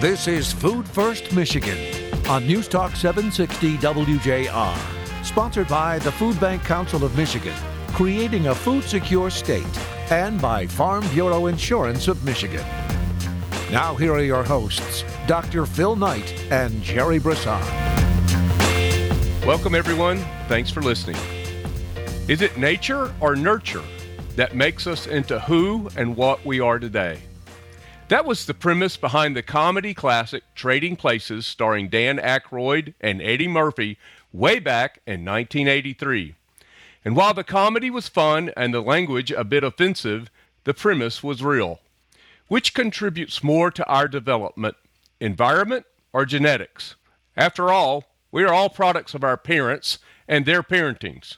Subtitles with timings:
[0.00, 1.76] This is Food First Michigan
[2.26, 7.54] on News Talk 760 WJR, sponsored by the Food Bank Council of Michigan,
[7.88, 9.78] creating a food secure state,
[10.10, 12.64] and by Farm Bureau Insurance of Michigan.
[13.70, 15.66] Now, here are your hosts, Dr.
[15.66, 17.60] Phil Knight and Jerry Brisson.
[19.46, 20.16] Welcome, everyone.
[20.48, 21.18] Thanks for listening.
[22.26, 23.84] Is it nature or nurture
[24.36, 27.18] that makes us into who and what we are today?
[28.10, 33.46] That was the premise behind the comedy classic Trading Places, starring Dan Aykroyd and Eddie
[33.46, 33.98] Murphy,
[34.32, 36.34] way back in 1983.
[37.04, 40.28] And while the comedy was fun and the language a bit offensive,
[40.64, 41.78] the premise was real.
[42.48, 44.74] Which contributes more to our development,
[45.20, 46.96] environment or genetics?
[47.36, 51.36] After all, we are all products of our parents and their parentings.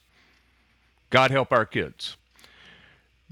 [1.11, 2.16] God help our kids.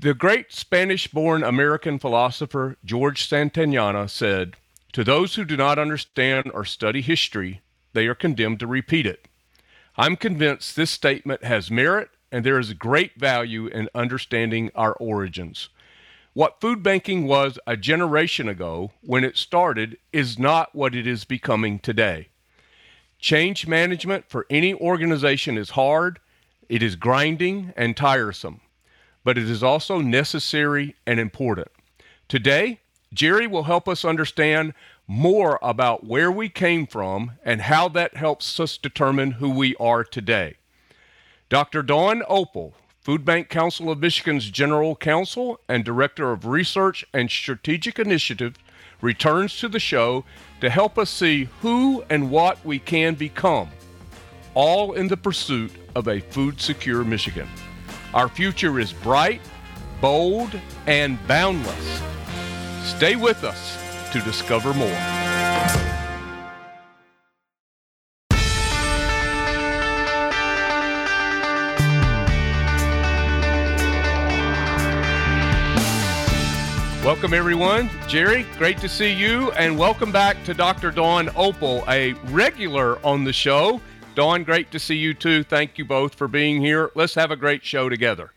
[0.03, 4.57] The great Spanish born American philosopher George Santayana said,
[4.95, 7.61] To those who do not understand or study history,
[7.93, 9.29] they are condemned to repeat it.
[9.99, 15.69] I'm convinced this statement has merit and there is great value in understanding our origins.
[16.33, 21.27] What food banking was a generation ago when it started is not what it is
[21.27, 22.29] becoming today.
[23.19, 26.21] Change management for any organization is hard,
[26.71, 28.63] it is grinding and tiresome
[29.25, 31.69] but it is also necessary and important.
[32.29, 32.81] Today,
[33.13, 34.73] Jerry will help us understand
[35.07, 40.05] more about where we came from and how that helps us determine who we are
[40.05, 40.55] today.
[41.49, 41.83] Dr.
[41.83, 47.99] Dawn Opel, Food Bank Council of Michigan's General Counsel and Director of Research and Strategic
[47.99, 48.55] Initiative,
[49.01, 50.25] returns to the show
[50.61, 53.71] to help us see who and what we can become,
[54.55, 57.49] all in the pursuit of a food secure Michigan.
[58.13, 59.41] Our future is bright,
[60.01, 60.59] bold,
[60.89, 62.03] and boundless.
[62.83, 63.79] Stay with us
[64.13, 64.89] to discover more.
[77.05, 77.89] Welcome, everyone.
[78.09, 80.91] Jerry, great to see you, and welcome back to Dr.
[80.91, 83.81] Dawn Opel, a regular on the show.
[84.15, 85.43] Dawn, great to see you too.
[85.45, 86.91] Thank you both for being here.
[86.95, 88.33] Let's have a great show together.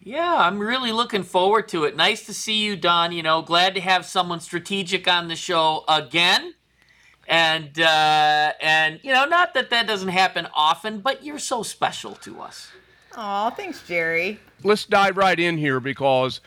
[0.00, 1.96] Yeah, I'm really looking forward to it.
[1.96, 3.12] Nice to see you, Dawn.
[3.12, 6.54] You know, glad to have someone strategic on the show again.
[7.28, 12.14] And uh, and you know, not that that doesn't happen often, but you're so special
[12.16, 12.68] to us.
[13.14, 14.40] Aw, thanks, Jerry.
[14.64, 16.40] Let's dive right in here because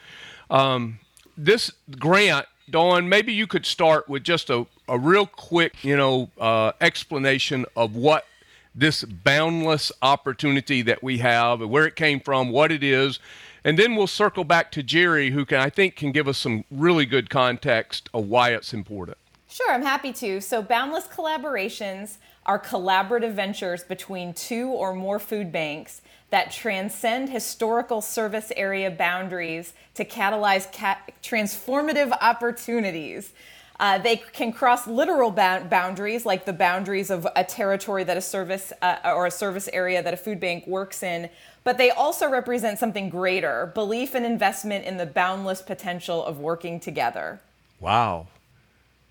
[0.49, 0.99] um,
[1.37, 6.29] this grant, Dawn, maybe you could start with just a, a real quick, you know,
[6.39, 8.25] uh, explanation of what
[8.75, 13.19] this boundless opportunity that we have, where it came from, what it is.
[13.63, 16.65] And then we'll circle back to Jerry, who can, I think can give us some
[16.69, 19.17] really good context of why it's important.
[19.47, 20.41] Sure, I'm happy to.
[20.41, 28.01] So, boundless collaborations are collaborative ventures between two or more food banks that transcend historical
[28.01, 33.31] service area boundaries to catalyze ca- transformative opportunities.
[33.79, 38.71] Uh, they can cross literal boundaries, like the boundaries of a territory that a service
[38.81, 41.29] uh, or a service area that a food bank works in,
[41.63, 46.79] but they also represent something greater belief and investment in the boundless potential of working
[46.79, 47.41] together.
[47.79, 48.27] Wow.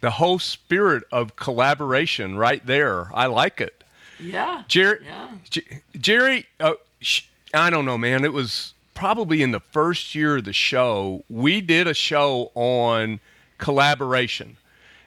[0.00, 3.10] The whole spirit of collaboration right there.
[3.14, 3.84] I like it.
[4.18, 4.62] Yeah.
[4.68, 5.28] Jerry, yeah.
[5.50, 8.24] J- Jerry uh, sh- I don't know, man.
[8.24, 13.20] It was probably in the first year of the show, we did a show on
[13.58, 14.56] collaboration.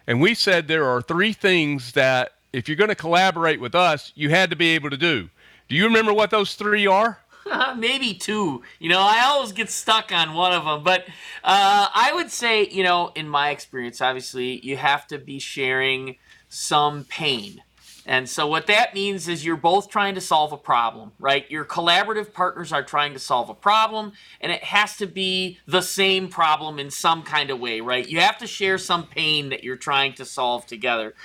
[0.06, 4.14] And we said there are three things that if you're going to collaborate with us,
[4.16, 5.30] you had to be able to do.
[5.68, 7.20] Do you remember what those three are?
[7.78, 8.64] Maybe two.
[8.80, 10.84] You know, I always get stuck on one of them.
[10.84, 11.06] But
[11.44, 16.18] uh, I would say, you know, in my experience, obviously, you have to be sharing
[16.50, 17.62] some pain.
[18.08, 21.50] And so what that means is you're both trying to solve a problem, right?
[21.52, 25.82] Your collaborative partners are trying to solve a problem, and it has to be the
[25.82, 28.08] same problem in some kind of way, right?
[28.08, 31.16] You have to share some pain that you're trying to solve together.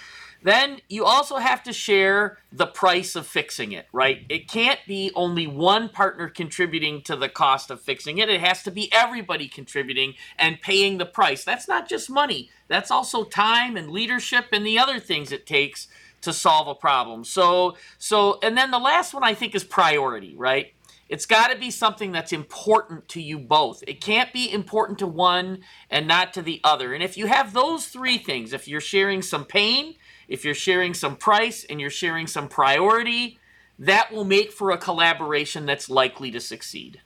[0.43, 4.27] Then you also have to share the price of fixing it, right?
[4.29, 8.29] It can't be only one partner contributing to the cost of fixing it.
[8.29, 11.45] It has to be everybody contributing and paying the price.
[11.45, 15.87] That's not just money, that's also time and leadership and the other things it takes
[16.23, 17.25] to solve a problem.
[17.25, 20.75] So so and then the last one I think is priority, right?
[21.09, 23.85] It's got to be something that's important to you both.
[23.87, 25.59] It can't be important to one
[25.91, 26.95] and not to the other.
[26.95, 29.97] And if you have those three things, if you're sharing some pain,
[30.27, 33.39] if you're sharing some price, and you're sharing some priority,
[33.79, 37.03] that will make for a collaboration that's likely to succeed.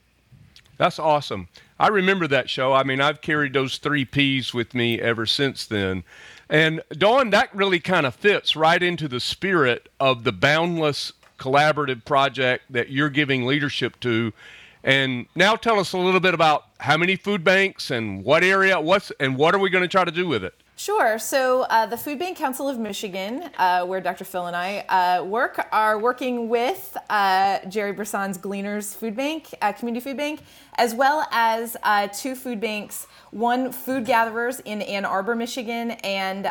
[0.78, 1.48] That's awesome.
[1.78, 2.72] I remember that show.
[2.72, 6.04] I mean, I've carried those three P's with me ever since then.
[6.48, 12.04] And Dawn, that really kind of fits right into the spirit of the Boundless collaborative
[12.04, 14.32] project that you're giving leadership to.
[14.84, 18.81] And now tell us a little bit about how many food banks and what area,
[18.81, 20.54] what's and what are we going to try to do with it?
[20.78, 21.19] Sure.
[21.19, 24.25] So uh, the Food Bank Council of Michigan, uh, where Dr.
[24.25, 29.73] Phil and I uh, work, are working with uh, Jerry Brisson's Gleaners Food Bank, uh,
[29.73, 30.40] Community Food Bank,
[30.76, 36.44] as well as uh, two food banks, one Food Gatherers in Ann Arbor, Michigan, and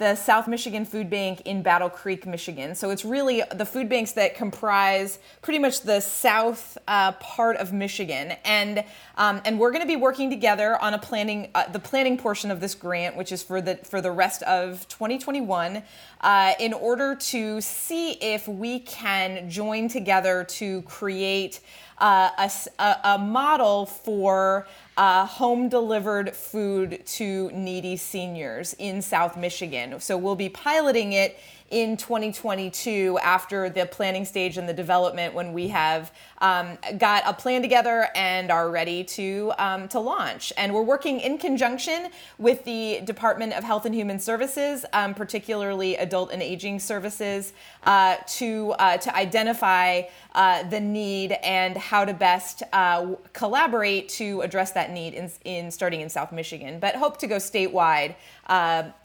[0.00, 2.74] the South Michigan Food Bank in Battle Creek, Michigan.
[2.74, 7.74] So it's really the food banks that comprise pretty much the south uh, part of
[7.74, 8.82] Michigan, and
[9.18, 12.50] um, and we're going to be working together on a planning uh, the planning portion
[12.50, 15.82] of this grant, which is for the for the rest of 2021,
[16.22, 21.60] uh, in order to see if we can join together to create
[22.00, 22.48] uh,
[22.78, 24.66] a, a, model for
[25.00, 29.98] uh, home delivered food to needy seniors in South Michigan.
[29.98, 31.38] So we'll be piloting it
[31.70, 37.32] in 2022 after the planning stage and the development when we have um, got a
[37.32, 40.52] plan together and are ready to um, to launch.
[40.56, 42.08] And we're working in conjunction
[42.38, 47.52] with the Department of Health and Human Services, um, particularly Adult and Aging Services,
[47.84, 50.02] uh, to uh, to identify
[50.34, 55.70] uh, the need and how to best uh, collaborate to address that need in, in
[55.70, 58.14] starting in South Michigan, but hope to go statewide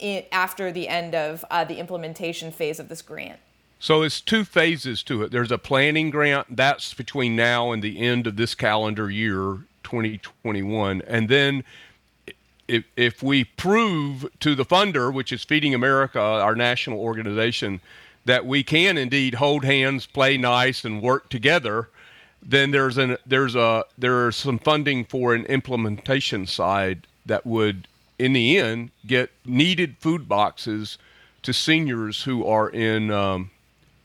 [0.00, 3.38] in, after the end of uh, the implementation phase of this grant.
[3.78, 5.30] So it's two phases to it.
[5.30, 11.02] There's a planning grant that's between now and the end of this calendar year, 2021,
[11.06, 11.62] and then
[12.68, 17.80] if, if we prove to the funder, which is Feeding America, our national organization,
[18.24, 21.88] that we can indeed hold hands, play nice, and work together,
[22.42, 28.32] then there's an there's a there's some funding for an implementation side that would, in
[28.32, 30.98] the end, get needed food boxes
[31.42, 33.50] to seniors who are in um,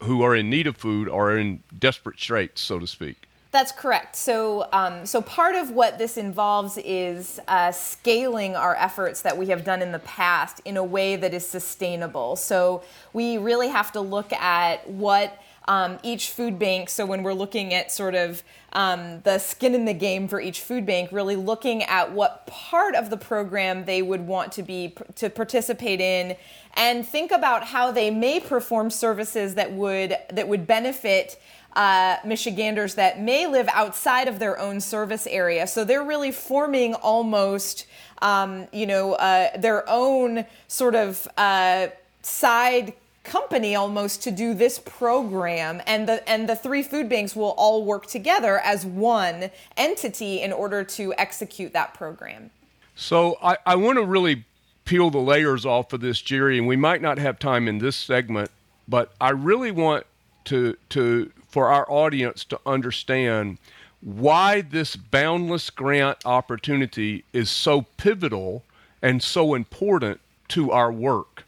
[0.04, 3.28] who are in need of food or in desperate straits, so to speak.
[3.52, 4.16] That's correct.
[4.16, 9.48] So, um, so part of what this involves is uh, scaling our efforts that we
[9.48, 12.38] have done in the past in a way that is sustainable.
[12.38, 15.38] So, we really have to look at what
[15.68, 16.90] um, each food bank.
[16.90, 18.44] So, when we're looking at sort of
[18.74, 22.96] um, the skin in the game for each food bank, really looking at what part
[22.96, 26.36] of the program they would want to be to participate in,
[26.76, 31.40] and think about how they may perform services that would that would benefit
[31.76, 35.68] uh, Michiganders that may live outside of their own service area.
[35.68, 37.86] So they're really forming almost,
[38.22, 41.88] um, you know, uh, their own sort of uh,
[42.22, 47.54] side company almost to do this program and the and the three food banks will
[47.58, 52.50] all work together as one entity in order to execute that program
[52.96, 54.46] so i, I want to really
[54.86, 57.96] peel the layers off of this jerry and we might not have time in this
[57.96, 58.50] segment
[58.88, 60.06] but i really want
[60.46, 63.58] to to for our audience to understand
[64.02, 68.64] why this boundless grant opportunity is so pivotal
[69.02, 71.46] and so important to our work.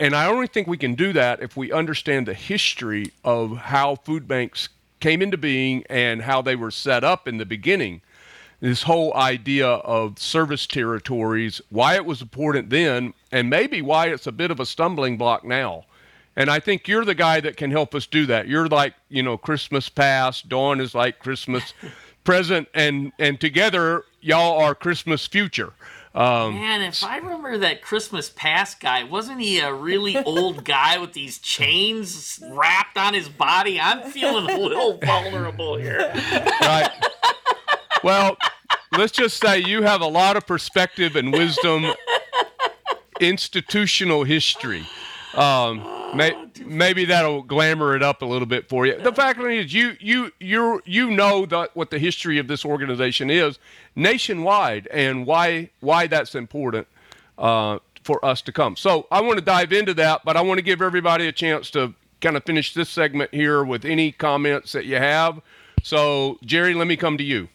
[0.00, 3.96] And I only think we can do that if we understand the history of how
[3.96, 8.00] food banks came into being and how they were set up in the beginning.
[8.60, 14.26] This whole idea of service territories, why it was important then, and maybe why it's
[14.26, 15.84] a bit of a stumbling block now.
[16.34, 18.48] And I think you're the guy that can help us do that.
[18.48, 21.74] You're like, you know, Christmas past, Dawn is like Christmas
[22.24, 25.74] present, and and together y'all are Christmas future.
[26.12, 30.98] Um, Man, if I remember that Christmas past guy, wasn't he a really old guy
[30.98, 33.80] with these chains wrapped on his body?
[33.80, 36.12] I'm feeling a little vulnerable here.
[36.60, 36.90] Right.
[38.02, 38.36] Well,
[38.96, 41.86] let's just say you have a lot of perspective and wisdom,
[43.20, 44.86] institutional history.
[45.34, 46.34] Um, may,
[46.64, 48.98] maybe that'll glamour it up a little bit for you.
[49.00, 53.58] The fact is, you you you you know what the history of this organization is
[53.94, 56.86] nationwide and why why that's important
[57.38, 58.76] uh, for us to come.
[58.76, 61.70] So I want to dive into that, but I want to give everybody a chance
[61.72, 65.40] to kind of finish this segment here with any comments that you have.
[65.82, 67.48] So Jerry, let me come to you.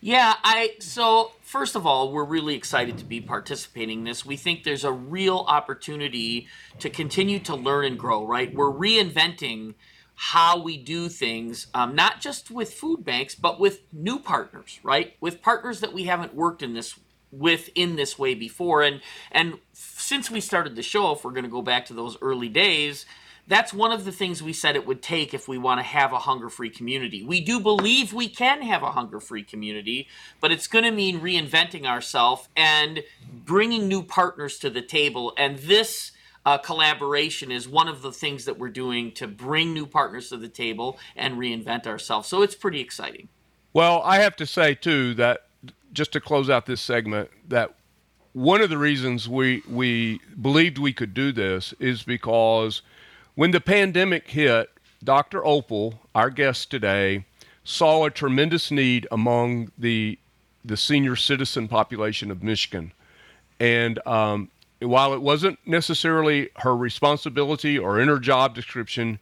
[0.00, 4.24] Yeah, I so first of all, we're really excited to be participating in this.
[4.24, 6.46] We think there's a real opportunity
[6.78, 8.54] to continue to learn and grow, right?
[8.54, 9.74] We're reinventing
[10.14, 15.14] how we do things, um, not just with food banks, but with new partners, right?
[15.20, 16.98] With partners that we haven't worked in this
[17.32, 18.82] with in this way before.
[18.82, 19.00] And
[19.32, 22.48] and since we started the show, if we're going to go back to those early
[22.48, 23.04] days,
[23.48, 26.12] that's one of the things we said it would take if we want to have
[26.12, 27.24] a hunger free community.
[27.24, 30.06] We do believe we can have a hunger free community,
[30.40, 33.02] but it's going to mean reinventing ourselves and
[33.32, 35.32] bringing new partners to the table.
[35.38, 36.12] And this
[36.44, 40.36] uh, collaboration is one of the things that we're doing to bring new partners to
[40.36, 42.28] the table and reinvent ourselves.
[42.28, 43.28] So it's pretty exciting.
[43.72, 45.46] Well, I have to say, too, that
[45.92, 47.74] just to close out this segment, that
[48.34, 52.82] one of the reasons we, we believed we could do this is because
[53.38, 54.68] when the pandemic hit,
[55.04, 55.42] Dr.
[55.42, 57.24] Opel, our guest today,
[57.62, 60.18] saw a tremendous need among the
[60.64, 62.92] the senior citizen population of Michigan,
[63.60, 69.20] and um, while it wasn't necessarily her responsibility or in her job description,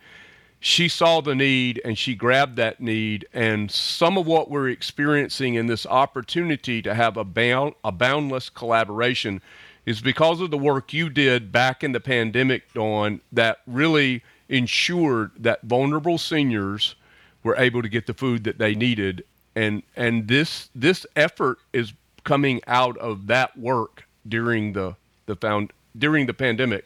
[0.60, 3.28] she saw the need and she grabbed that need.
[3.34, 8.48] And some of what we're experiencing in this opportunity to have a, bound, a boundless
[8.48, 9.42] collaboration
[9.86, 15.30] is because of the work you did back in the pandemic, Dawn, that really ensured
[15.38, 16.96] that vulnerable seniors
[17.44, 19.24] were able to get the food that they needed.
[19.54, 21.92] And and this this effort is
[22.24, 26.84] coming out of that work during the the found during the pandemic.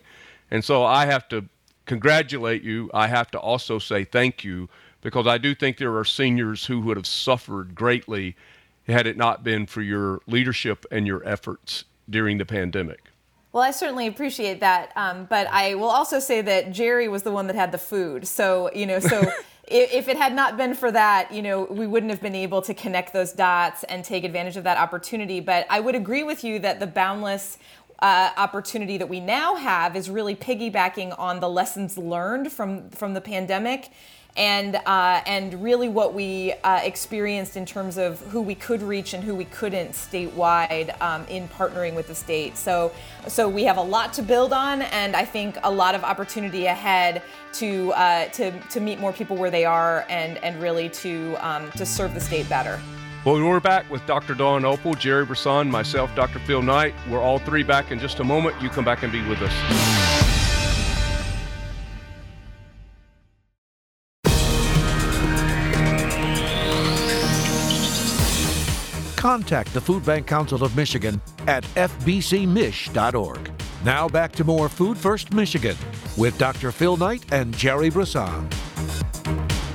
[0.51, 1.47] And so I have to
[1.87, 2.91] congratulate you.
[2.93, 4.69] I have to also say thank you
[5.01, 8.37] because I do think there are seniors who would have suffered greatly
[8.87, 13.11] had it not been for your leadership and your efforts during the pandemic.
[13.53, 17.33] Well, I certainly appreciate that, um, but I will also say that Jerry was the
[17.33, 18.27] one that had the food.
[18.27, 19.33] So you know, so
[19.67, 22.75] if it had not been for that, you know, we wouldn't have been able to
[22.75, 25.41] connect those dots and take advantage of that opportunity.
[25.41, 27.59] But I would agree with you that the boundless
[28.01, 33.15] uh, opportunity that we now have is really piggybacking on the lessons learned from from
[33.15, 33.91] the pandemic
[34.37, 39.15] and uh, and really what we uh, experienced in terms of who we could reach
[39.15, 42.57] and who we couldn't statewide um, in partnering with the state.
[42.57, 42.93] So
[43.27, 46.67] so we have a lot to build on, and I think a lot of opportunity
[46.67, 47.23] ahead
[47.55, 51.71] to uh, to to meet more people where they are and and really to um,
[51.73, 52.81] to serve the state better.
[53.25, 54.33] Well, we're back with Dr.
[54.33, 56.39] Dawn Opel, Jerry Brisson, myself, Dr.
[56.39, 56.95] Phil Knight.
[57.11, 58.61] We're all three back in just a moment.
[58.63, 60.00] You come back and be with us.
[69.21, 73.51] Contact the Food Bank Council of Michigan at fbcmich.org.
[73.85, 75.77] Now back to more Food First Michigan
[76.17, 76.73] with Dr.
[76.73, 78.49] Phil Knight and Jerry Brisson.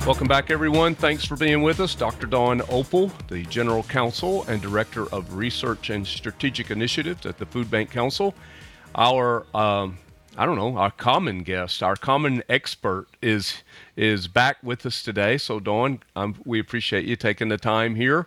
[0.04, 0.96] Welcome back, everyone.
[0.96, 1.94] Thanks for being with us.
[1.94, 2.26] Dr.
[2.26, 7.70] Dawn Opel, the General Counsel and Director of Research and Strategic Initiatives at the Food
[7.70, 8.34] Bank Council.
[8.96, 9.98] Our, um,
[10.36, 13.62] I don't know, our common guest, our common expert is
[13.94, 15.38] is back with us today.
[15.38, 18.26] So, Dawn, um, we appreciate you taking the time here.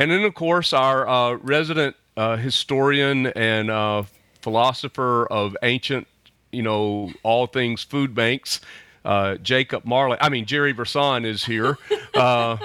[0.00, 4.04] And then, of course, our uh, resident uh, historian and uh,
[4.40, 6.08] philosopher of ancient,
[6.50, 8.62] you know, all things food banks,
[9.04, 10.16] uh, Jacob Marley.
[10.18, 11.76] I mean, Jerry Brisson is here.
[12.14, 12.56] Uh,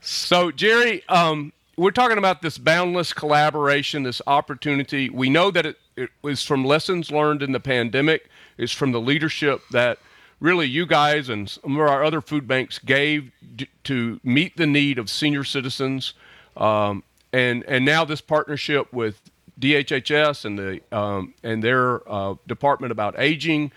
[0.00, 5.08] so, Jerry, um, we're talking about this boundless collaboration, this opportunity.
[5.08, 8.28] We know that it, it was from lessons learned in the pandemic.
[8.58, 9.98] It's from the leadership that
[10.40, 14.66] really you guys and some of our other food banks gave d- to meet the
[14.66, 16.12] need of senior citizens
[16.56, 19.20] um, and and now this partnership with
[19.60, 23.72] DHHS and the um, and their uh, Department about Aging,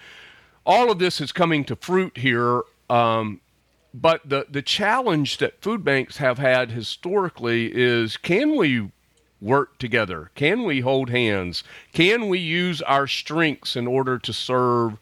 [0.66, 2.64] all of this is coming to fruit here.
[2.90, 3.42] Um,
[3.94, 8.92] but the the challenge that food banks have had historically is can we
[9.42, 10.32] work together?
[10.36, 11.64] Can we hold hands?
[11.94, 14.98] Can we use our strengths in order to serve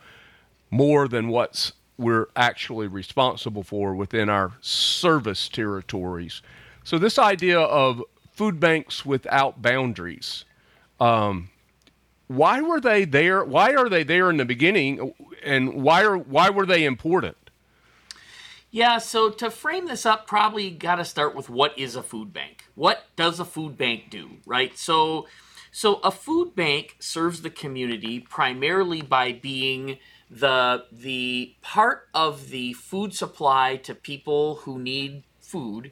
[0.69, 6.41] more than what's we're actually responsible for within our service territories?
[6.87, 8.01] So this idea of
[8.31, 10.45] food banks without boundaries,
[11.01, 11.49] um,
[12.27, 13.43] why were they there?
[13.43, 15.13] Why are they there in the beginning,
[15.43, 17.35] and why are why were they important?
[18.71, 22.31] Yeah, so to frame this up, probably got to start with what is a food
[22.31, 22.63] bank?
[22.75, 24.77] What does a food bank do, right?
[24.77, 25.27] So,
[25.73, 29.97] so a food bank serves the community primarily by being
[30.31, 35.91] the the part of the food supply to people who need food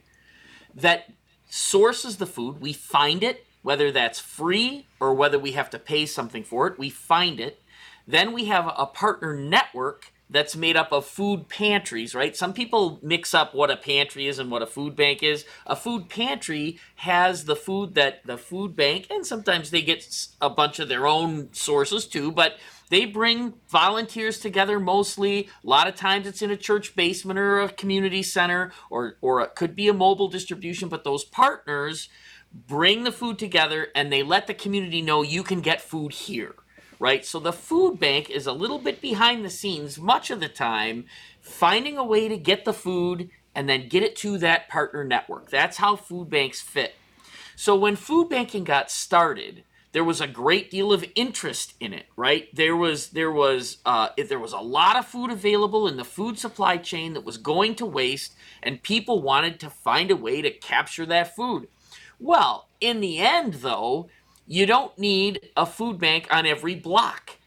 [0.76, 1.10] that
[1.48, 2.60] sources the food.
[2.60, 6.78] We find it, whether that's free or whether we have to pay something for it.
[6.78, 7.60] We find it.
[8.06, 12.36] Then we have a partner network that's made up of food pantries, right?
[12.36, 15.44] Some people mix up what a pantry is and what a food bank is.
[15.66, 20.50] A food pantry has the food that the food bank, and sometimes they get a
[20.50, 22.58] bunch of their own sources too, but
[22.90, 25.48] they bring volunteers together mostly.
[25.64, 29.40] A lot of times it's in a church basement or a community center, or, or
[29.42, 32.08] it could be a mobile distribution, but those partners
[32.52, 36.54] bring the food together and they let the community know you can get food here
[36.98, 37.24] right?
[37.24, 41.06] So the food bank is a little bit behind the scenes much of the time,
[41.40, 45.50] finding a way to get the food and then get it to that partner network.
[45.50, 46.94] That's how food banks fit.
[47.56, 52.04] So when food banking got started, there was a great deal of interest in it,
[52.16, 52.54] right?
[52.54, 56.38] There was there was uh, there was a lot of food available in the food
[56.38, 60.50] supply chain that was going to waste, and people wanted to find a way to
[60.50, 61.68] capture that food.
[62.18, 64.08] Well, in the end, though,
[64.46, 67.38] you don't need a food bank on every block.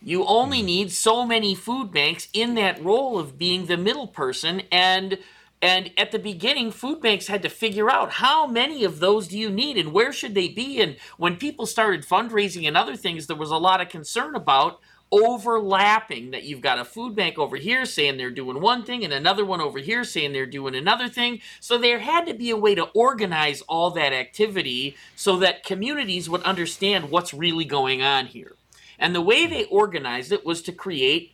[0.00, 0.66] You only hmm.
[0.66, 5.18] need so many food banks in that role of being the middle person and
[5.64, 9.38] and at the beginning, food banks had to figure out how many of those do
[9.38, 10.80] you need and where should they be.
[10.80, 14.80] And when people started fundraising and other things, there was a lot of concern about
[15.12, 19.12] overlapping that you've got a food bank over here saying they're doing one thing and
[19.12, 21.40] another one over here saying they're doing another thing.
[21.60, 26.30] So there had to be a way to organize all that activity so that communities
[26.30, 28.56] would understand what's really going on here.
[28.98, 31.32] And the way they organized it was to create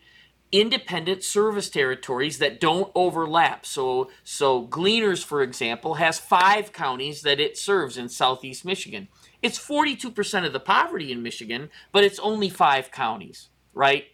[0.50, 3.66] independent service territories that don't overlap.
[3.66, 9.08] So, so Gleaners, for example, has five counties that it serves in southeast Michigan.
[9.42, 14.06] It's 42% of the poverty in Michigan, but it's only five counties, right?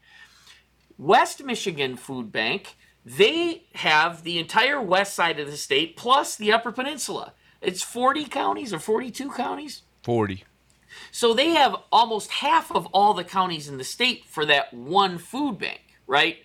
[0.98, 6.52] West Michigan Food Bank, they have the entire west side of the state plus the
[6.52, 7.32] Upper Peninsula.
[7.60, 9.82] It's 40 counties or 42 counties?
[10.02, 10.44] 40.
[11.10, 15.18] So they have almost half of all the counties in the state for that one
[15.18, 16.38] food bank right?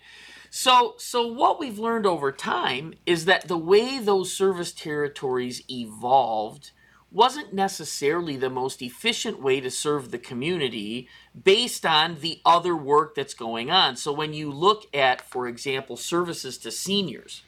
[0.50, 6.72] So, so what we've learned over time is that the way those service territories evolved
[7.12, 11.08] wasn't necessarily the most efficient way to serve the community
[11.44, 13.96] based on the other work that's going on.
[13.96, 17.42] So when you look at, for example, services to seniors,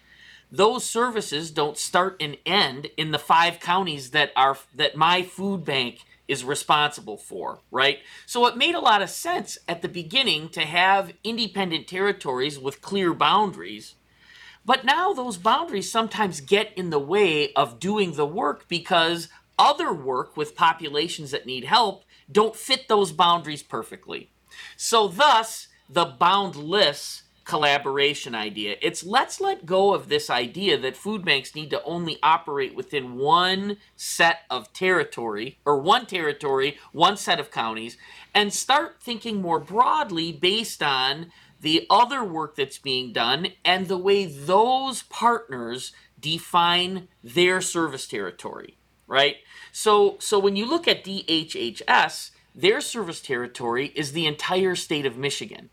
[0.50, 5.64] those services don't start and end in the five counties that are that my food
[5.64, 8.00] bank is responsible for, right?
[8.26, 12.80] So it made a lot of sense at the beginning to have independent territories with
[12.80, 13.94] clear boundaries.
[14.64, 19.28] But now those boundaries sometimes get in the way of doing the work because
[19.58, 24.30] other work with populations that need help don't fit those boundaries perfectly.
[24.76, 28.76] So, thus, the boundless collaboration idea.
[28.80, 33.16] It's let's let go of this idea that food banks need to only operate within
[33.16, 37.96] one set of territory or one territory, one set of counties,
[38.34, 43.98] and start thinking more broadly based on the other work that's being done and the
[43.98, 48.76] way those partners define their service territory,
[49.06, 49.36] right?
[49.72, 55.16] So so when you look at DHHS, their service territory is the entire state of
[55.16, 55.70] Michigan.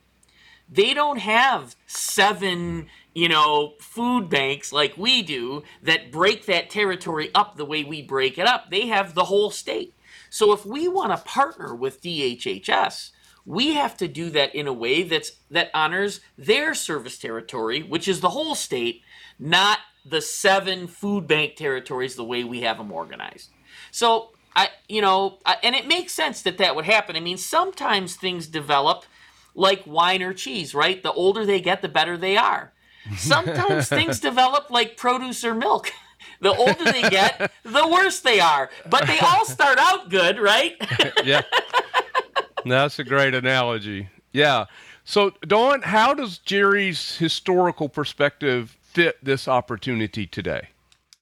[0.71, 7.29] They don't have seven you know food banks like we do that break that territory
[7.35, 8.71] up the way we break it up.
[8.71, 9.93] They have the whole state.
[10.29, 13.11] So if we want to partner with dhhs
[13.45, 18.07] we have to do that in a way that's that honors their service territory which
[18.07, 19.01] is the whole state
[19.39, 23.49] not the seven food bank territories the way we have them organized
[23.91, 27.37] so i you know I, and it makes sense that that would happen i mean
[27.37, 29.05] sometimes things develop
[29.59, 31.01] like wine or cheese, right?
[31.03, 32.71] The older they get, the better they are.
[33.17, 35.91] Sometimes things develop like produce or milk.
[36.41, 38.69] The older they get, the worse they are.
[38.89, 40.73] But they all start out good, right?
[41.25, 41.41] yeah.
[42.65, 44.07] That's a great analogy.
[44.31, 44.65] Yeah.
[45.03, 50.69] So, Dawn, how does Jerry's historical perspective fit this opportunity today?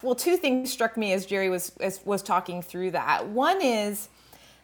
[0.03, 3.29] Well, two things struck me as Jerry was as, was talking through that.
[3.29, 4.10] One is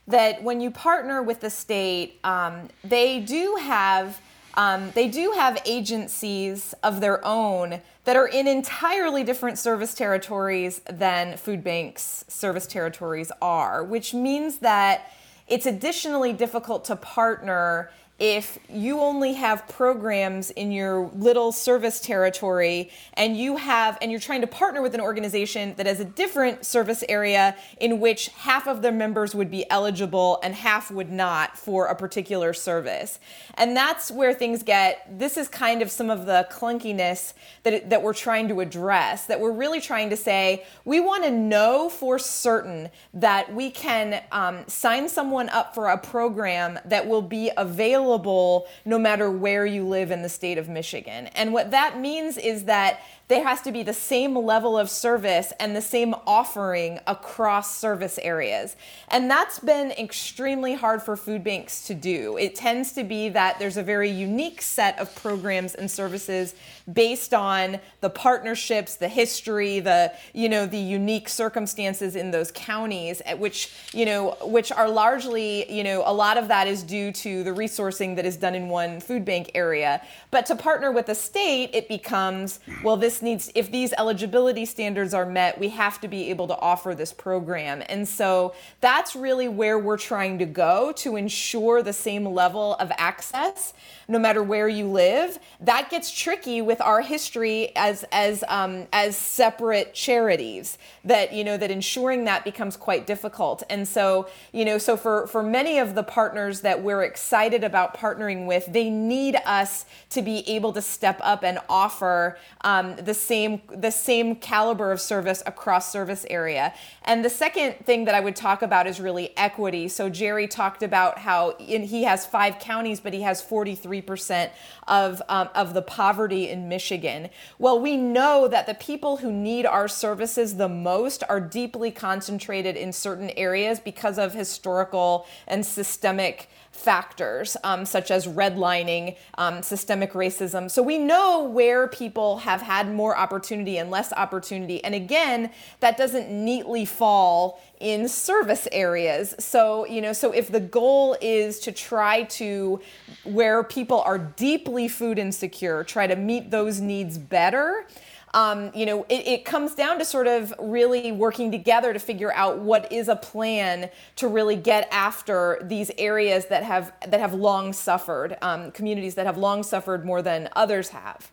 [0.07, 4.21] that when you partner with the state, um, they do have
[4.53, 10.81] um, they do have agencies of their own that are in entirely different service territories
[10.87, 15.11] than food banks service territories are, which means that
[15.47, 22.91] it's additionally difficult to partner if you only have programs in your little service territory
[23.15, 26.63] and you have and you're trying to partner with an organization that has a different
[26.63, 31.57] service area in which half of their members would be eligible and half would not
[31.57, 33.19] for a particular service.
[33.55, 38.03] And that's where things get this is kind of some of the clunkiness that that
[38.03, 42.19] we're trying to address that we're really trying to say we want to know for
[42.19, 48.12] certain that we can um, sign someone up for a program that will be available
[48.13, 51.27] available no matter where you live in the state of Michigan.
[51.35, 55.53] And what that means is that there has to be the same level of service
[55.59, 58.75] and the same offering across service areas.
[59.07, 62.37] And that's been extremely hard for food banks to do.
[62.37, 66.53] It tends to be that there's a very unique set of programs and services
[66.91, 73.21] based on the partnerships, the history, the you know the unique circumstances in those counties,
[73.37, 77.43] which you know which are largely you know a lot of that is due to
[77.43, 80.01] the resourcing that is done in one food bank area.
[80.31, 85.13] But to partner with the state, it becomes well, this needs if these eligibility standards
[85.13, 89.47] are met, we have to be able to offer this program, and so that's really
[89.47, 93.73] where we're trying to go to ensure the same level of access
[94.07, 95.39] no matter where you live.
[95.59, 100.77] That gets tricky with our history as as um, as separate charities.
[101.03, 103.63] That you know that ensuring that becomes quite difficult.
[103.69, 107.97] And so you know so for for many of the partners that we're excited about
[107.97, 113.13] partnering with, they need us to be able to step up and offer um, the
[113.13, 116.73] same the same caliber of service across service area.
[117.03, 119.87] And the second thing that I would talk about is really equity.
[119.87, 124.51] So Jerry talked about how in, he has five counties, but he has 43 percent
[124.87, 127.29] of, um, of the poverty in Michigan.
[127.59, 132.75] Well, we know that the people who need our services the most are deeply concentrated
[132.75, 140.13] in certain areas because of historical and systemic factors, um, such as redlining, um, systemic
[140.13, 140.69] racism.
[140.69, 144.83] So we know where people have had more opportunity and less opportunity.
[144.83, 149.35] And again, that doesn't neatly fall in service areas.
[149.39, 152.81] So, you know, so if the goal is to try to,
[153.23, 157.85] where people are deeply food insecure, try to meet those needs better,
[158.33, 162.33] um, you know, it, it, comes down to sort of really working together to figure
[162.33, 167.33] out what is a plan to really get after these areas that have that have
[167.33, 171.31] long suffered, um, communities that have long suffered more than others have.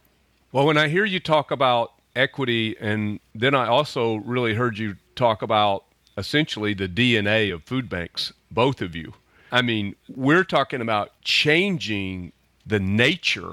[0.52, 4.96] Well, when I hear you talk about equity, and then I also really heard you
[5.14, 5.84] talk about
[6.18, 9.14] essentially the DNA of food banks, both of you.
[9.52, 12.32] I mean, we're talking about changing
[12.66, 13.52] the nature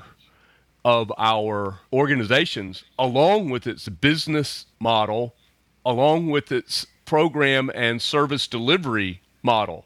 [0.88, 5.36] of our organizations, along with its business model,
[5.86, 9.86] along with its program and service delivery model.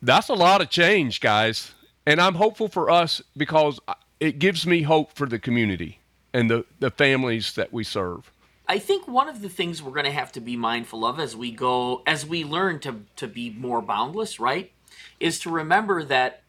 [0.00, 1.74] That's a lot of change, guys.
[2.06, 3.80] And I'm hopeful for us because
[4.18, 6.00] it gives me hope for the community
[6.32, 8.32] and the, the families that we serve.
[8.66, 11.36] I think one of the things we're going to have to be mindful of as
[11.36, 14.72] we go, as we learn to, to be more boundless, right,
[15.20, 16.44] is to remember that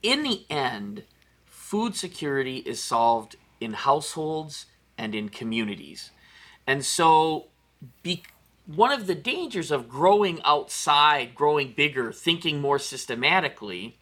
[0.00, 1.02] in the end,
[1.70, 4.66] food security is solved in households
[4.98, 6.10] and in communities.
[6.66, 7.46] And so,
[8.02, 8.24] be,
[8.66, 13.96] one of the dangers of growing outside, growing bigger, thinking more systematically,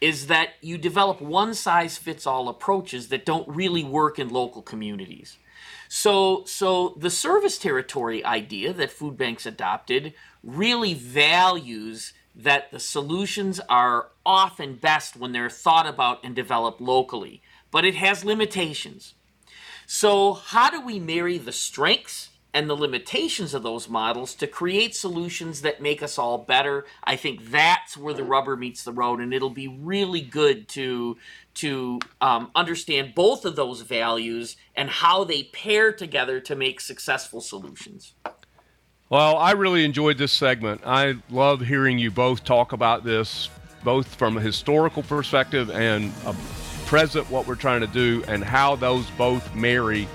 [0.00, 4.62] is that you develop one size fits all approaches that don't really work in local
[4.62, 5.36] communities.
[5.90, 13.60] So, so the service territory idea that food banks adopted really values that the solutions
[13.68, 19.14] are often best when they're thought about and developed locally, but it has limitations.
[19.86, 24.94] So, how do we marry the strengths and the limitations of those models to create
[24.94, 26.86] solutions that make us all better?
[27.02, 31.16] I think that's where the rubber meets the road, and it'll be really good to
[31.54, 37.40] to um, understand both of those values and how they pair together to make successful
[37.40, 38.14] solutions.
[39.10, 40.82] Well, I really enjoyed this segment.
[40.86, 43.50] I love hearing you both talk about this,
[43.82, 46.32] both from a historical perspective and a
[46.86, 50.06] present what we're trying to do, and how those both marry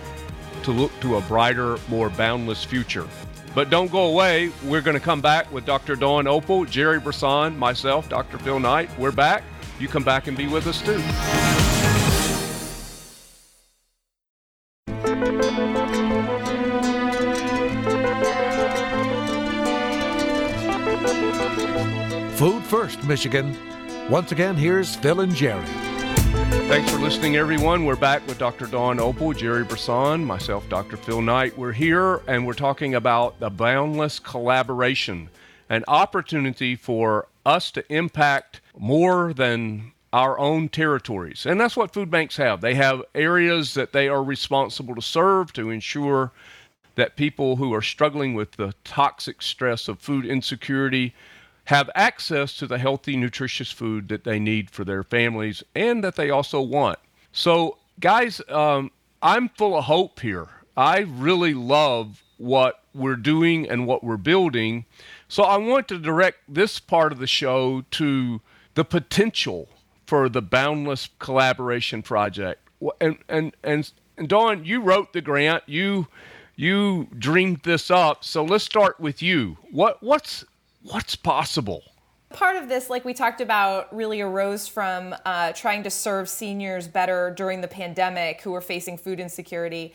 [0.63, 3.05] to look to a brighter, more boundless future.
[3.53, 4.53] But don't go away.
[4.63, 5.97] We're going to come back with Dr.
[5.97, 8.37] Dawn Opel, Jerry Brisson, myself, Dr.
[8.37, 8.89] Phil Knight.
[8.97, 9.43] We're back.
[9.77, 11.54] You come back and be with us too.
[22.67, 23.55] First, Michigan.
[24.09, 25.63] Once again, here's Phil and Jerry.
[26.67, 27.85] Thanks for listening, everyone.
[27.85, 28.65] We're back with Dr.
[28.65, 30.97] Dawn Opel, Jerry Brisson, myself, Dr.
[30.97, 31.55] Phil Knight.
[31.55, 35.29] We're here and we're talking about the boundless collaboration,
[35.69, 41.45] an opportunity for us to impact more than our own territories.
[41.45, 42.61] And that's what food banks have.
[42.61, 46.31] They have areas that they are responsible to serve to ensure
[46.95, 51.13] that people who are struggling with the toxic stress of food insecurity
[51.65, 56.15] have access to the healthy, nutritious food that they need for their families and that
[56.15, 56.99] they also want.
[57.31, 60.47] So, guys, um, I'm full of hope here.
[60.77, 64.85] I really love what we're doing and what we're building.
[65.27, 68.41] So, I want to direct this part of the show to
[68.75, 69.67] the potential
[70.05, 72.61] for the Boundless Collaboration Project.
[73.01, 75.63] And, and, and And Dawn, you wrote the grant.
[75.65, 76.07] You
[76.55, 78.23] you dreamed this up.
[78.23, 79.57] So let's start with you.
[79.71, 80.45] What what's
[80.85, 81.83] what's possible?
[82.31, 86.87] Part of this, like we talked about, really arose from uh, trying to serve seniors
[86.87, 89.93] better during the pandemic who were facing food insecurity.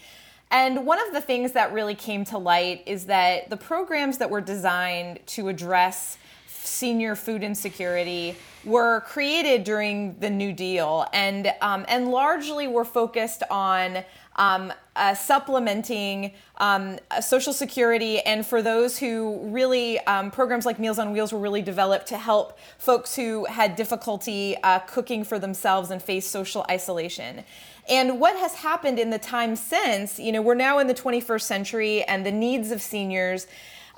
[0.51, 4.31] And one of the things that really came to light is that the programs that
[4.31, 6.19] were designed to address
[6.63, 13.43] senior food insecurity were created during the New Deal and um, and largely were focused
[13.51, 14.05] on
[14.37, 20.99] um, uh, supplementing um, Social Security, and for those who really, um, programs like Meals
[20.99, 25.91] on Wheels were really developed to help folks who had difficulty uh, cooking for themselves
[25.91, 27.45] and face social isolation.
[27.89, 31.43] And what has happened in the time since, you know, we're now in the 21st
[31.43, 33.47] century and the needs of seniors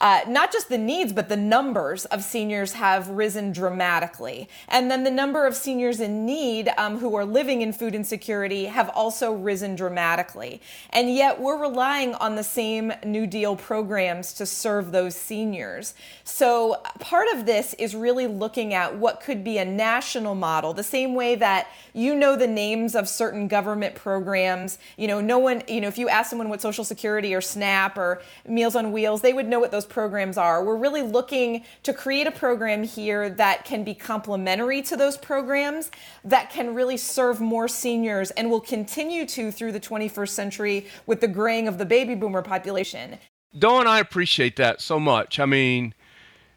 [0.02, 4.48] uh, not just the needs, but the numbers of seniors have risen dramatically.
[4.66, 8.64] And then the number of seniors in need um, who are living in food insecurity
[8.64, 10.60] have also risen dramatically.
[10.90, 15.94] And yet we're relying on the same New Deal programs to serve those seniors.
[16.24, 20.82] So part of this is really looking at what could be a national model, the
[20.82, 24.78] same way that you know the names of certain government programs.
[24.96, 27.96] You know, no one, you know, if you ask someone what Social Security or SNAP
[27.96, 30.64] or Meals on Wheels, they would know what those programs are.
[30.64, 35.90] We're really looking to create a program here that can be complementary to those programs,
[36.24, 41.20] that can really serve more seniors and will continue to through the 21st century with
[41.20, 43.18] the graying of the baby boomer population.
[43.58, 45.38] Dawn, I appreciate that so much.
[45.38, 45.94] I mean,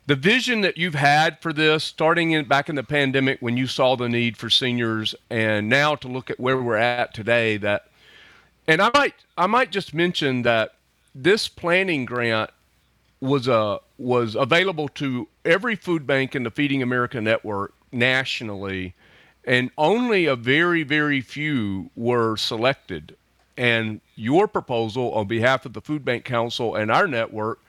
[0.07, 3.67] the vision that you've had for this starting in back in the pandemic when you
[3.67, 7.87] saw the need for seniors and now to look at where we're at today that
[8.67, 10.75] and I might I might just mention that
[11.13, 12.51] this planning grant
[13.25, 18.93] was uh, was available to every food bank in the Feeding America network nationally,
[19.45, 23.15] and only a very very few were selected.
[23.57, 27.59] And your proposal on behalf of the Food Bank Council and our network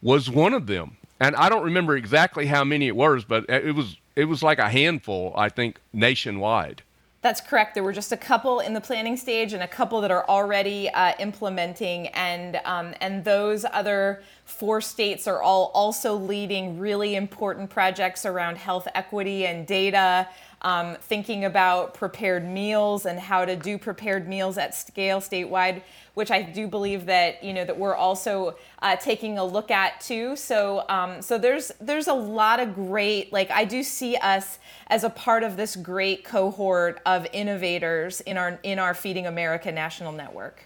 [0.00, 0.96] was one of them.
[1.20, 4.58] And I don't remember exactly how many it was, but it was it was like
[4.58, 6.82] a handful, I think, nationwide.
[7.24, 7.72] That's correct.
[7.72, 10.90] There were just a couple in the planning stage and a couple that are already
[10.90, 17.70] uh, implementing, and um, and those other four states are all also leading really important
[17.70, 20.28] projects around health equity and data
[20.64, 25.82] um, thinking about prepared meals and how to do prepared meals at scale statewide,
[26.14, 30.00] which I do believe that you know that we're also uh, taking a look at
[30.00, 30.34] too.
[30.36, 35.04] So um, so there's there's a lot of great like I do see us as
[35.04, 40.12] a part of this great cohort of innovators in our in our Feeding America national
[40.12, 40.64] network.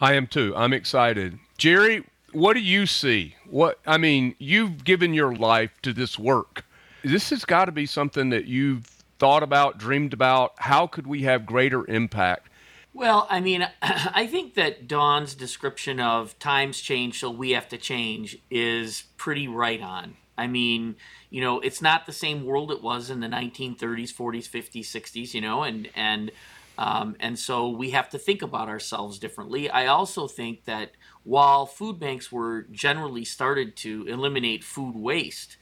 [0.00, 0.54] I am too.
[0.56, 2.04] I'm excited, Jerry.
[2.32, 3.34] What do you see?
[3.44, 6.64] What I mean, you've given your life to this work.
[7.04, 10.54] This has got to be something that you've thought about, dreamed about?
[10.56, 12.48] How could we have greater impact?
[12.92, 17.78] Well, I mean, I think that Dawn's description of times change, so we have to
[17.78, 20.16] change, is pretty right on.
[20.36, 20.96] I mean,
[21.28, 25.34] you know, it's not the same world it was in the 1930s, 40s, 50s, 60s,
[25.34, 26.32] you know, and and
[26.78, 29.68] um, and so we have to think about ourselves differently.
[29.68, 30.92] I also think that
[31.24, 35.58] while food banks were generally started to eliminate food waste,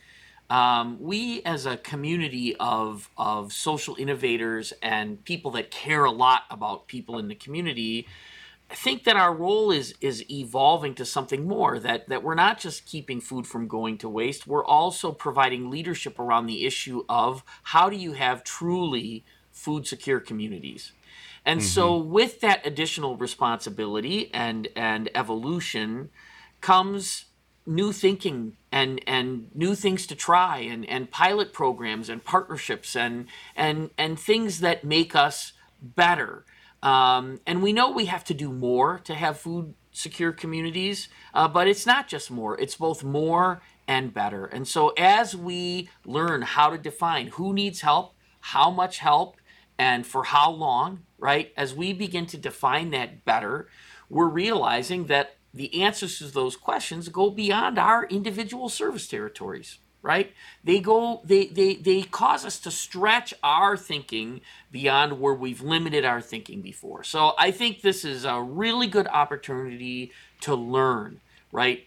[0.51, 6.43] um, we as a community of, of social innovators and people that care a lot
[6.51, 8.07] about people in the community
[8.71, 12.59] I think that our role is is evolving to something more that that we're not
[12.59, 17.43] just keeping food from going to waste we're also providing leadership around the issue of
[17.63, 20.93] how do you have truly food secure communities
[21.47, 21.69] and mm-hmm.
[21.69, 26.11] so with that additional responsibility and and evolution
[26.61, 27.25] comes
[27.69, 33.27] new thinking and and new things to try and and pilot programs and partnerships and
[33.55, 36.45] and and things that make us better.
[36.83, 41.49] Um, and we know we have to do more to have food secure communities uh,
[41.49, 42.59] but it's not just more.
[42.61, 44.47] It's both more and better.
[44.47, 49.37] And so as we learn how to define who needs help how much help
[49.79, 53.69] and for how long right as we begin to define that better
[54.09, 60.33] we're realizing that the answers to those questions go beyond our individual service territories right?
[60.63, 64.41] They go they they they cause us to stretch our thinking
[64.71, 67.03] beyond where we've limited our thinking before.
[67.03, 71.21] So i think this is a really good opportunity to learn
[71.53, 71.87] right?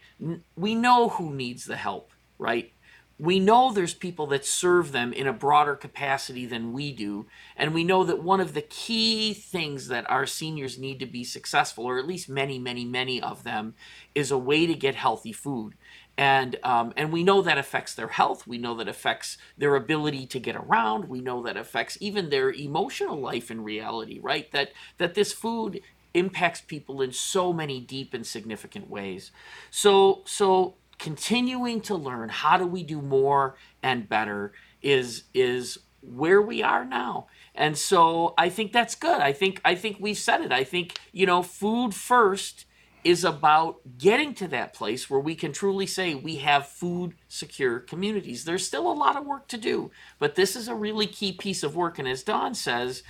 [0.56, 2.72] We know who needs the help right
[3.18, 7.26] we know there's people that serve them in a broader capacity than we do.
[7.56, 11.22] And we know that one of the key things that our seniors need to be
[11.22, 13.74] successful, or at least many, many, many of them,
[14.14, 15.74] is a way to get healthy food.
[16.18, 18.46] And um, and we know that affects their health.
[18.46, 21.08] We know that affects their ability to get around.
[21.08, 24.50] We know that affects even their emotional life in reality, right?
[24.52, 25.80] That that this food
[26.14, 29.30] impacts people in so many deep and significant ways.
[29.70, 36.40] So so continuing to learn how do we do more and better is is where
[36.40, 37.26] we are now.
[37.56, 39.20] And so I think that's good.
[39.20, 40.52] I think I think we've said it.
[40.52, 42.66] I think, you know, food first
[43.02, 47.80] is about getting to that place where we can truly say we have food secure
[47.80, 48.44] communities.
[48.44, 51.64] There's still a lot of work to do, but this is a really key piece
[51.64, 53.02] of work and as Dawn says,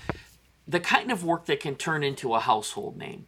[0.66, 3.26] the kind of work that can turn into a household name.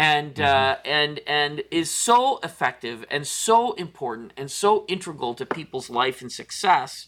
[0.00, 0.42] And mm-hmm.
[0.42, 6.22] uh, and and is so effective and so important and so integral to people's life
[6.22, 7.06] and success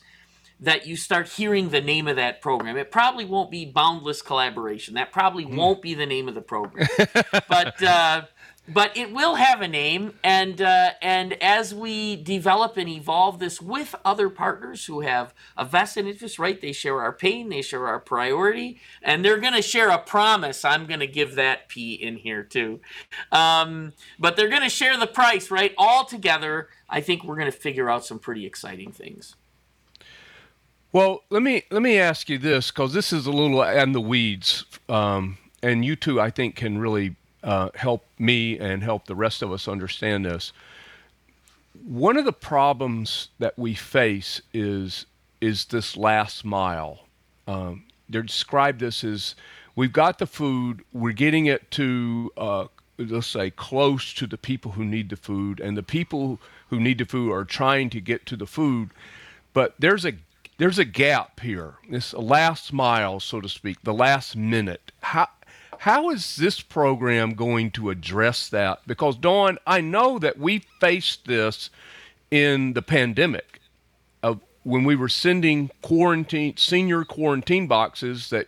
[0.61, 2.77] that you start hearing the name of that program.
[2.77, 4.95] It probably won't be Boundless Collaboration.
[4.95, 5.57] That probably mm.
[5.57, 6.87] won't be the name of the program.
[7.49, 8.23] but uh,
[8.69, 13.61] but it will have a name, and uh, and as we develop and evolve this
[13.61, 16.61] with other partners who have a vested interest, right?
[16.61, 20.65] They share our pain, they share our priority, and they're going to share a promise.
[20.65, 22.81] I'm going to give that P in here too,
[23.33, 25.75] um, but they're going to share the price, right?
[25.77, 29.35] All together, I think we're going to figure out some pretty exciting things.
[30.93, 34.01] Well, let me let me ask you this because this is a little in the
[34.01, 39.15] weeds, um, and you two, I think, can really uh, help me and help the
[39.15, 40.53] rest of us understand this.
[41.85, 45.07] One of the problems that we face is
[45.41, 47.01] is this last mile.
[47.49, 49.35] Um, they describe this as
[49.75, 52.67] we've got the food, we're getting it to uh,
[52.99, 56.99] let's say close to the people who need the food, and the people who need
[56.99, 58.91] the food are trying to get to the food,
[59.53, 60.13] but there's a
[60.59, 61.75] there's a gap here.
[61.89, 64.93] This last mile, so to speak, the last minute.
[65.01, 65.29] How
[65.83, 68.79] how is this program going to address that?
[68.87, 71.71] Because Dawn, I know that we faced this
[72.31, 73.61] in the pandemic
[74.23, 78.47] of when we were sending quarantine senior quarantine boxes that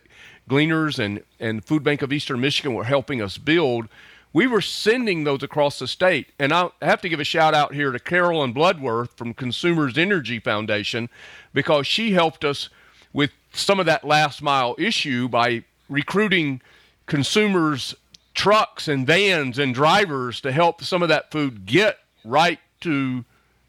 [0.49, 3.89] Gleaners and, and Food Bank of Eastern Michigan were helping us build
[4.31, 6.27] we were sending those across the state.
[6.39, 10.39] And I have to give a shout out here to Carolyn Bloodworth from Consumers Energy
[10.39, 11.07] Foundation
[11.53, 12.67] because she helped us
[13.13, 16.61] with some of that last mile issue by recruiting
[17.05, 17.95] consumers
[18.33, 23.23] trucks and vans and drivers to help some of that food get right to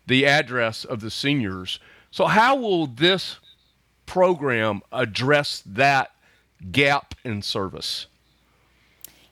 [0.06, 1.78] the address of the seniors.
[2.10, 3.36] So how will this
[4.06, 6.12] program address that
[6.72, 8.06] gap in service?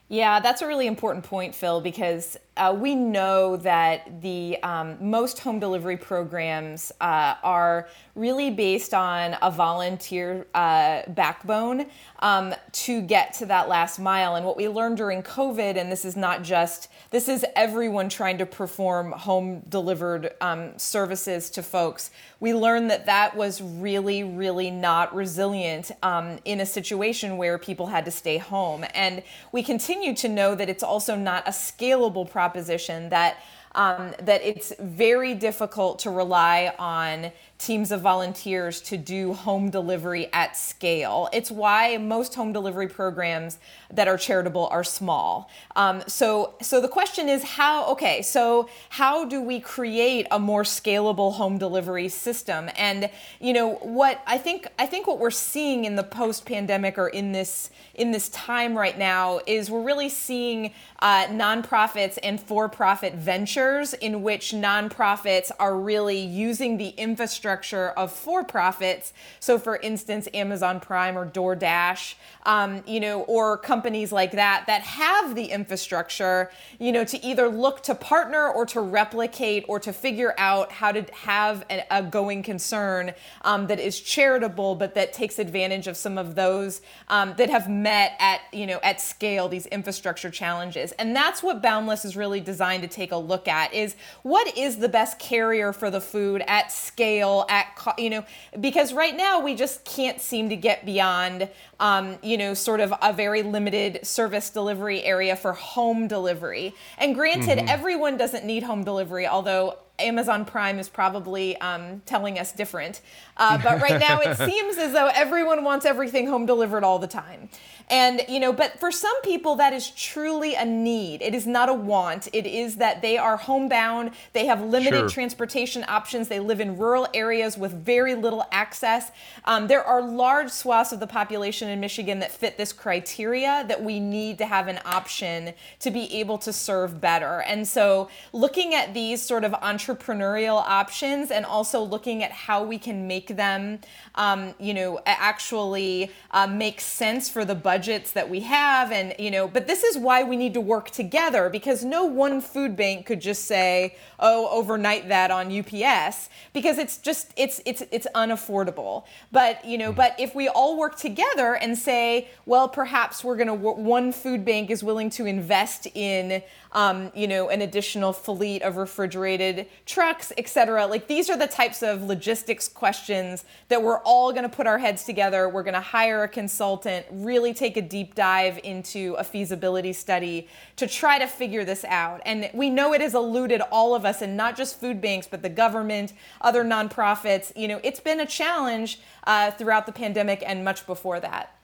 [0.07, 5.39] Yeah, that's a really important point, Phil, because uh, we know that the um, most
[5.39, 11.85] home delivery programs uh, are really based on a volunteer uh, backbone
[12.19, 14.35] um, to get to that last mile.
[14.35, 18.37] And what we learned during COVID, and this is not just this is everyone trying
[18.39, 22.11] to perform home delivered um, services to folks.
[22.41, 27.87] We learned that that was really, really not resilient um, in a situation where people
[27.87, 28.85] had to stay home.
[28.93, 33.37] And we continue to know that it's also not a scalable proposition that.
[33.77, 40.27] Um, that it's very difficult to rely on teams of volunteers to do home delivery
[40.33, 41.29] at scale.
[41.31, 43.59] It's why most home delivery programs
[43.91, 45.49] that are charitable are small.
[45.75, 47.85] Um, so, so the question is how?
[47.91, 52.69] Okay, so how do we create a more scalable home delivery system?
[52.75, 57.07] And you know what I think I think what we're seeing in the post-pandemic or
[57.07, 63.13] in this in this time right now is we're really seeing uh, nonprofits and for-profit
[63.13, 69.13] ventures in which nonprofits are really using the infrastructure of for-profits.
[69.39, 72.15] So, for instance, Amazon Prime or DoorDash,
[72.45, 77.47] um, you know, or companies like that that have the infrastructure, you know, to either
[77.47, 82.03] look to partner or to replicate or to figure out how to have a, a
[82.03, 83.13] going concern
[83.43, 87.69] um, that is charitable, but that takes advantage of some of those um, that have
[87.69, 90.91] met at you know at scale these infrastructure challenges.
[90.93, 94.77] And that's what Boundless is really designed to take a look at: is what is
[94.77, 97.67] the best carrier for the food at scale, at
[97.97, 98.25] you know,
[98.59, 102.93] because right now we just can't seem to get beyond um, you know, sort of
[103.01, 106.73] a very limited service delivery area for home delivery.
[106.97, 107.67] And granted, mm-hmm.
[107.67, 113.01] everyone doesn't need home delivery, although Amazon Prime is probably um, telling us different.
[113.37, 117.07] Uh, but right now, it seems as though everyone wants everything home delivered all the
[117.07, 117.49] time.
[117.89, 121.21] And, you know, but for some people, that is truly a need.
[121.21, 122.27] It is not a want.
[122.33, 125.09] It is that they are homebound, they have limited sure.
[125.09, 129.11] transportation options, they live in rural areas with very little access.
[129.45, 133.83] Um, there are large swaths of the population in Michigan that fit this criteria that
[133.83, 137.41] we need to have an option to be able to serve better.
[137.41, 142.79] And so, looking at these sort of entrepreneurial options and also looking at how we
[142.79, 143.79] can make them,
[144.15, 148.93] um, you know, actually uh, make sense for the budgets that we have.
[148.93, 152.39] And, you know, but this is why we need to work together because no one
[152.39, 157.83] food bank could just say, oh, overnight that on UPS because it's just, it's, it's,
[157.91, 159.03] it's unaffordable.
[159.33, 159.97] But, you know, hmm.
[159.97, 164.45] but if we all work together and say, well, perhaps we're going to, one food
[164.45, 166.41] bank is willing to invest in,
[166.75, 170.85] um, you know, an additional fleet of refrigerated trucks, et cetera.
[170.85, 174.77] Like these are the types of logistics questions that we're all going to put our
[174.77, 175.47] heads together.
[175.47, 180.49] We're going to hire a consultant, really take a deep dive into a feasibility study
[180.75, 182.21] to try to figure this out.
[182.25, 185.41] And we know it has eluded all of us, and not just food banks, but
[185.41, 186.11] the government,
[186.41, 187.53] other nonprofits.
[187.55, 191.55] You know, it's been a challenge uh, throughout the pandemic and much before that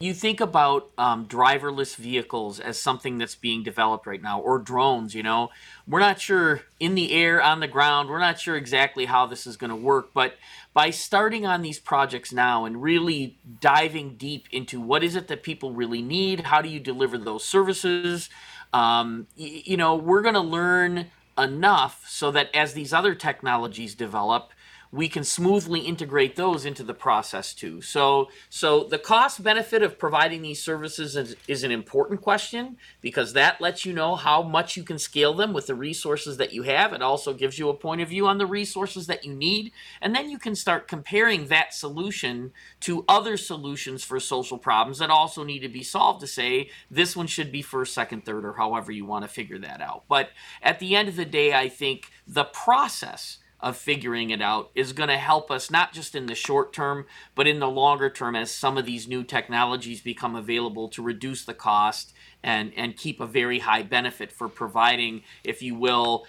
[0.00, 5.14] you think about um, driverless vehicles as something that's being developed right now, or drones,
[5.14, 5.50] you know,
[5.86, 9.46] we're not sure in the air, on the ground, we're not sure exactly how this
[9.46, 10.14] is going to work.
[10.14, 10.36] But
[10.72, 15.42] by starting on these projects now and really diving deep into what is it that
[15.42, 18.30] people really need, how do you deliver those services,
[18.72, 23.94] um, y- you know, we're going to learn enough so that as these other technologies
[23.94, 24.50] develop,
[24.92, 27.80] we can smoothly integrate those into the process too.
[27.80, 33.34] So, so the cost benefit of providing these services is, is, an important question because
[33.34, 36.62] that lets you know how much you can scale them with the resources that you
[36.62, 36.92] have.
[36.92, 40.14] It also gives you a point of view on the resources that you need, and
[40.14, 45.44] then you can start comparing that solution to other solutions for social problems that also
[45.44, 48.90] need to be solved to say this one should be first, second, third, or however
[48.90, 50.04] you want to figure that out.
[50.08, 50.30] But
[50.62, 54.92] at the end of the day, I think the process of figuring it out is
[54.92, 58.34] going to help us not just in the short term, but in the longer term
[58.34, 63.20] as some of these new technologies become available to reduce the cost and, and keep
[63.20, 66.26] a very high benefit for providing, if you will,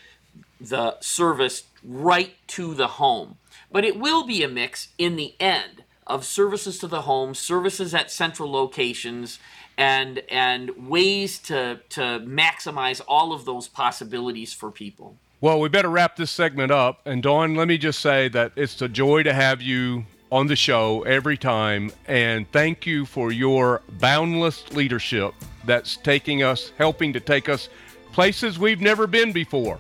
[0.59, 3.38] the service right to the home.
[3.71, 7.93] But it will be a mix in the end of services to the home, services
[7.93, 9.39] at central locations,
[9.77, 15.17] and and ways to to maximize all of those possibilities for people.
[15.41, 17.01] Well, we better wrap this segment up.
[17.05, 20.55] And Dawn, let me just say that it's a joy to have you on the
[20.55, 21.91] show every time.
[22.07, 25.33] And thank you for your boundless leadership
[25.65, 27.69] that's taking us, helping to take us
[28.11, 29.79] places we've never been before.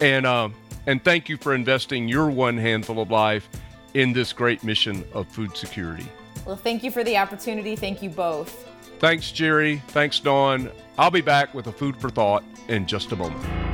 [0.00, 0.48] And, uh,
[0.86, 3.48] and thank you for investing your one handful of life
[3.94, 6.06] in this great mission of food security.
[6.44, 7.76] Well, thank you for the opportunity.
[7.76, 8.68] Thank you both.
[8.98, 9.82] Thanks, Jerry.
[9.88, 10.68] Thanks, Dawn.
[10.98, 13.65] I'll be back with a food for thought in just a moment.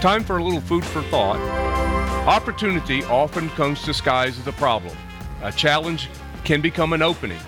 [0.00, 1.36] Time for a little food for thought.
[2.26, 4.96] Opportunity often comes disguised as a problem.
[5.42, 6.08] A challenge
[6.42, 7.38] can become an opening.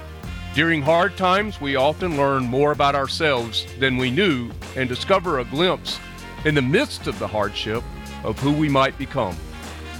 [0.54, 5.46] During hard times, we often learn more about ourselves than we knew and discover a
[5.46, 5.98] glimpse
[6.44, 7.82] in the midst of the hardship
[8.22, 9.34] of who we might become.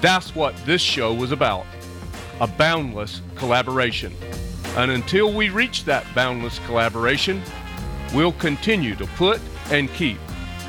[0.03, 1.65] That's what this show was about
[2.39, 4.13] a boundless collaboration.
[4.77, 7.41] And until we reach that boundless collaboration,
[8.13, 9.41] we'll continue to put
[9.71, 10.19] and keep